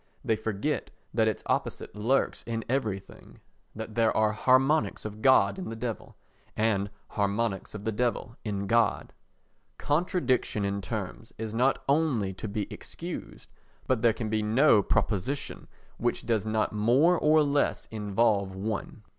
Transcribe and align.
They 0.25 0.35
forget 0.35 0.89
that 1.13 1.27
its 1.27 1.43
opposite 1.45 1.95
lurks 1.95 2.41
in 2.47 2.65
everything—that 2.67 3.93
there 3.93 4.17
are 4.17 4.31
harmonics 4.31 5.05
of 5.05 5.21
God 5.21 5.59
in 5.59 5.69
the 5.69 5.75
Devil 5.75 6.15
and 6.57 6.89
harmonics 7.09 7.75
of 7.75 7.85
the 7.85 7.91
Devil 7.91 8.35
in 8.43 8.65
God. 8.65 9.13
Contradiction 9.77 10.65
in 10.65 10.81
terms 10.81 11.33
is 11.37 11.53
not 11.53 11.83
only 11.87 12.33
to 12.33 12.47
be 12.47 12.65
excused 12.73 13.51
but 13.85 14.01
there 14.01 14.11
can 14.11 14.27
be 14.27 14.41
no 14.41 14.81
proposition 14.81 15.67
which 15.99 16.25
does 16.25 16.47
not 16.47 16.73
more 16.73 17.15
or 17.19 17.43
less 17.43 17.85
involve 17.91 18.55
one. 18.55 19.03